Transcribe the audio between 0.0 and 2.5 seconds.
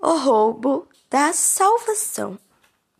o roubo da salvação.